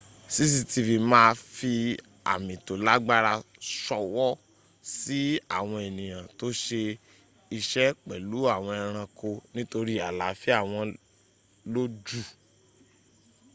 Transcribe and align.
cctv 0.33 0.89
ma 1.11 1.21
fi 1.55 1.73
àmì 2.33 2.53
tó 2.65 2.73
lágbára 2.85 3.33
ṣọwọ́ 3.83 4.29
sí 4.95 5.19
àwọn 5.57 5.79
ènìyàn 5.89 6.25
tó 6.39 6.47
ṣe 6.63 6.81
iṣẹ́ 7.57 7.87
pẹ̀lú 8.07 8.39
àwọn 8.55 8.73
ẹranko 8.83 9.29
nítorí 9.55 9.95
àláfíà 10.07 10.59
wọn 10.71 10.87
ló 11.73 11.81
jù 12.05 12.19